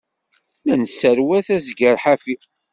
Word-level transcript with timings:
La 0.65 0.75
nesserwat 0.81 1.47
azeggar 1.55 1.97
ḥafi. 2.03 2.35